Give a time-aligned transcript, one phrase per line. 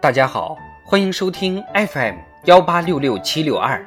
[0.00, 2.14] 大家好，欢迎收听 FM
[2.44, 3.84] 幺八六六七六二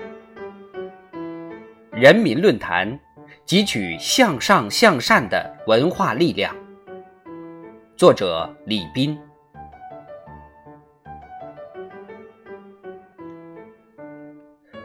[1.89, 3.00] 人民论坛，
[3.48, 6.54] 汲取向上向善的文化力量。
[7.96, 9.18] 作者李斌。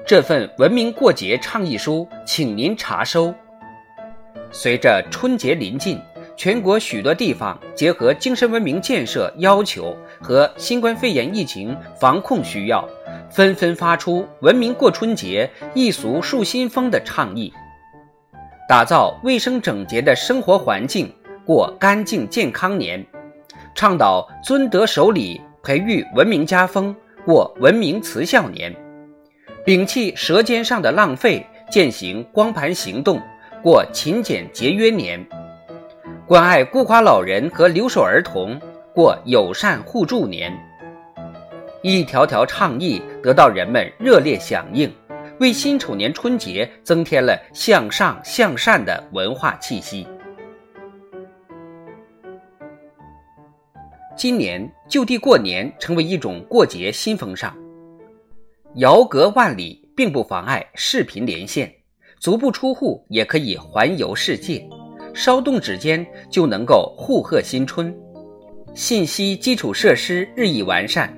[0.06, 3.34] 这份文明过节倡议书，请您查收。
[4.52, 6.00] 随着春节临近。
[6.36, 12.86] 全国许多地方结合精神文明建设要求和新冠肺炎疫情防控需要，
[13.30, 17.50] 纷纷发出“文明过春节，一俗树新风”的倡议，
[18.68, 21.10] 打造卫生整洁的生活环境，
[21.46, 23.00] 过干净健康年；
[23.74, 26.94] 倡导尊德守礼，培育文明家风，
[27.24, 28.70] 过文明慈孝年；
[29.64, 33.18] 摒弃舌尖上的浪费，践行光盘行动，
[33.62, 35.26] 过勤俭节约年。
[36.26, 38.60] 关爱孤寡老人和留守儿童，
[38.92, 40.52] 过友善互助年。
[41.84, 44.92] 一条条倡议得到人们热烈响应，
[45.38, 50.04] 为辛丑年春节增添了向上向善的文化气息。
[54.16, 57.56] 今年就地过年成为一种过节新风尚，
[58.74, 61.72] 遥隔万里并不妨碍视频连线，
[62.18, 64.68] 足不出户也可以环游世界。
[65.16, 67.92] 稍动指尖就能够互贺新春，
[68.74, 71.10] 信息基础设施日益完善，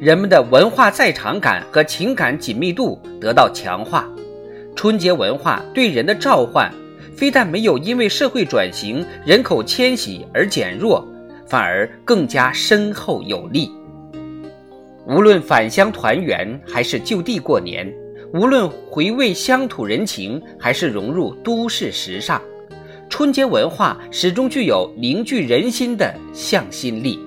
[0.00, 4.08] 人们的文化在场感和情感紧密度得到强化。
[4.74, 6.72] 春节文化对人的召唤，
[7.14, 11.06] 非但没有因为社会转型、人口迁徙而减弱，
[11.46, 13.70] 反而更加深厚有力。
[15.06, 17.86] 无论返乡团圆，还是就地过年；
[18.32, 22.40] 无论回味乡土人情，还是融入都市时尚。
[23.12, 27.20] 春节文化始终具有凝聚人心的向心力。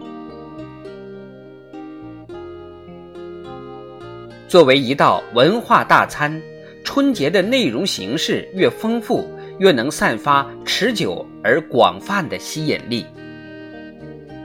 [4.48, 6.42] 作为一道文化大餐，
[6.84, 9.30] 春节的内容形式越丰富，
[9.60, 13.06] 越能散发持久而广泛的吸引力。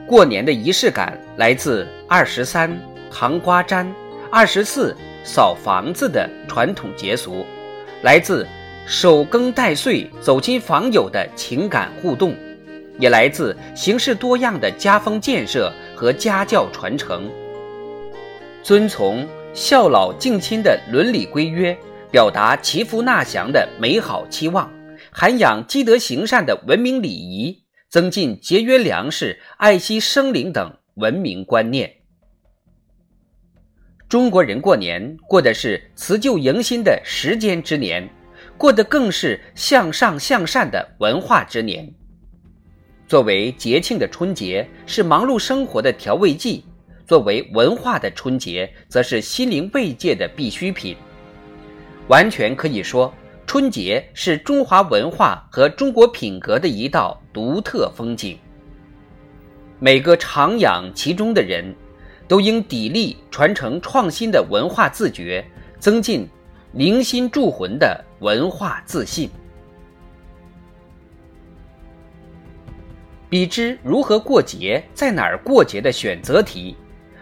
[0.07, 2.71] 过年的仪式感来自二十三
[3.11, 3.91] 糖瓜粘、
[4.31, 7.47] 二十四扫房子的传统节俗，
[8.03, 8.47] 来自。
[8.87, 12.35] 守更待岁，走亲访友的情感互动，
[12.99, 17.31] 也来自形式多样的家风建设和家教传承。
[18.63, 21.77] 遵从孝老敬亲的伦理规约，
[22.11, 24.71] 表达祈福纳祥的美好期望，
[25.13, 31.91] 涵养积德行善的文明礼仪，增进节约粮食、爱惜生灵等文明观念。
[34.09, 38.11] 中国人过年过的是辞旧迎新的时间之年。
[38.60, 41.91] 过得更是向上向善的文化之年。
[43.09, 46.62] 作为节庆的春节是忙碌生活的调味剂，
[47.06, 50.94] 作为文化的春节则是心灵慰藉的必需品。
[52.09, 53.10] 完全可以说，
[53.47, 58.38] 春节是中华文化和中国品格的一道独特风景。
[59.78, 61.75] 每个徜徉其中的人，
[62.28, 65.42] 都应砥砺传承创新的文化自觉，
[65.78, 66.28] 增进。
[66.72, 69.31] 凝心铸魂的文化自信，
[73.31, 76.77] 比之如何过节、在哪儿过节的选择题，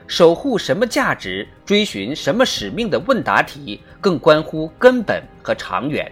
[0.09, 6.11] 守护什么价值、追寻什么使命的问答题，更关乎根本和长远。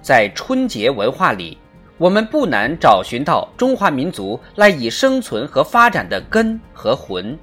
[0.00, 1.58] 在春节文化里，
[1.98, 7.38] 我们不难找寻到中华民族赖以生存和发展的根和魂。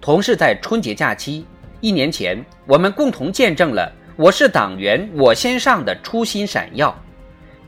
[0.00, 1.44] 同是在春节假期，
[1.80, 3.92] 一年前，我们共同见证了。
[4.18, 6.98] 我是党员，我先上的初心闪耀，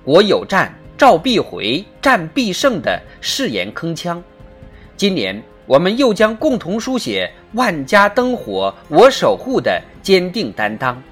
[0.03, 4.19] 国有战，召必回，战必胜的誓言铿锵。
[4.97, 11.03] 今年，我们又将共同书写万家灯火我守护的坚定担当，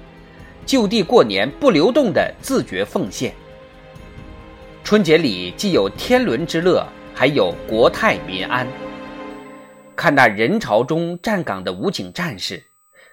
[0.65, 3.31] 就地过年不流动的自觉奉献。
[4.83, 6.83] 春节里既有天伦之乐，
[7.13, 8.65] 还有国泰民安。
[9.95, 12.63] 看那人潮中站岗的武警战士。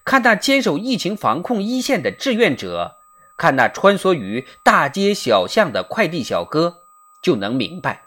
[0.05, 2.97] 看那坚守疫情防控一线的志愿者，
[3.37, 6.83] 看那穿梭于大街小巷的快递小哥，
[7.23, 8.03] 就能明白，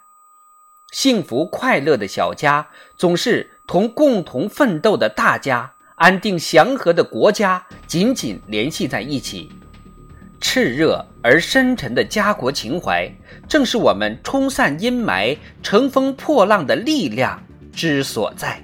[0.92, 9.50] 幸福快乐的小家总是同共同奋斗的大家、安定祥和的国家紧紧联系在一起。
[10.40, 13.12] 炽热而深沉的家国情怀，
[13.48, 17.42] 正是我们冲散阴霾、乘风破浪的力量
[17.72, 18.62] 之所在。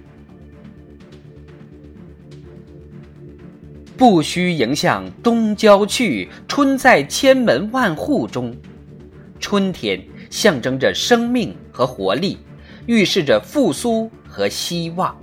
[3.96, 8.54] 不须迎向东郊去，春在千门万户中。
[9.38, 12.38] 春天象征着生命和活力，
[12.86, 15.16] 预示着复苏和希望。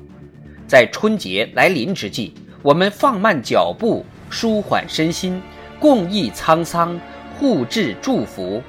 [0.68, 5.42] 在春节来临之际，我们放慢脚步，舒缓身心，
[5.78, 6.98] 共忆沧桑，
[7.38, 8.64] 互致祝福，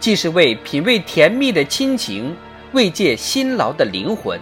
[0.00, 2.34] 既是为品味甜蜜的亲情，
[2.72, 4.40] 慰藉辛劳的灵魂，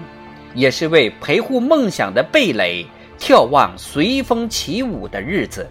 [0.55, 2.87] 也是为陪护梦想的蓓蕾，
[3.19, 5.69] 眺望随风起舞的日子，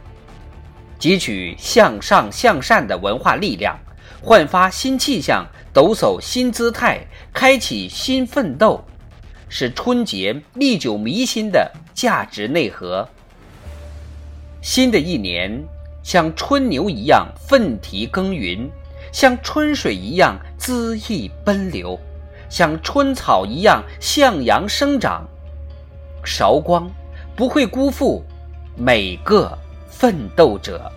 [1.00, 3.78] 汲取向上向善的文化力量，
[4.22, 8.84] 焕发新气象，抖擞新姿态，开启新奋斗。
[9.50, 13.08] 是春节历久弥新的价值内核。
[14.64, 15.64] 新的一年，
[16.02, 18.68] 像春牛一样奋蹄耕耘，
[19.12, 22.00] 像春水一样恣意奔流，
[22.50, 25.24] 像春草一样向阳生长。
[26.24, 26.90] 韶光
[27.36, 28.24] 不会辜负
[28.76, 29.58] 每个
[29.90, 30.92] 奋斗者。